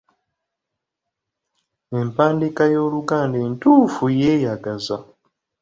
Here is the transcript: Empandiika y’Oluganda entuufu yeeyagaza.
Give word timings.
Empandiika 1.99 2.63
y’Oluganda 2.73 3.37
entuufu 3.47 4.03
yeeyagaza. 4.19 4.97